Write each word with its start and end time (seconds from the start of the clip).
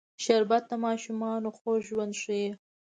شربت 0.23 0.63
د 0.69 0.73
ماشومانو 0.85 1.49
خوږ 1.57 1.79
ژوند 1.89 2.13
ښيي 2.21 2.49